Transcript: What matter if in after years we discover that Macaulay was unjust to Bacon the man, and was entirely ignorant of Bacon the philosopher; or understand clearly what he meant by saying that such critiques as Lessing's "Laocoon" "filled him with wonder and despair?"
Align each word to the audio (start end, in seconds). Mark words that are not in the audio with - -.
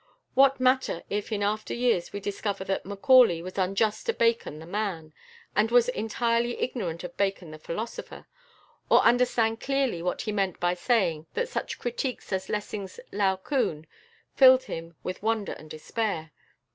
What 0.33 0.59
matter 0.59 1.03
if 1.11 1.31
in 1.31 1.43
after 1.43 1.75
years 1.75 2.11
we 2.11 2.19
discover 2.19 2.63
that 2.63 2.87
Macaulay 2.87 3.43
was 3.43 3.59
unjust 3.59 4.07
to 4.07 4.13
Bacon 4.13 4.57
the 4.57 4.65
man, 4.65 5.13
and 5.55 5.69
was 5.69 5.89
entirely 5.89 6.59
ignorant 6.59 7.03
of 7.03 7.15
Bacon 7.17 7.51
the 7.51 7.59
philosopher; 7.59 8.25
or 8.89 9.01
understand 9.03 9.59
clearly 9.59 10.01
what 10.01 10.21
he 10.23 10.31
meant 10.31 10.59
by 10.59 10.73
saying 10.73 11.27
that 11.35 11.49
such 11.49 11.77
critiques 11.77 12.33
as 12.33 12.49
Lessing's 12.49 12.99
"Laocoon" 13.11 13.85
"filled 14.33 14.63
him 14.63 14.95
with 15.03 15.21
wonder 15.21 15.51
and 15.53 15.69
despair?" 15.69 16.31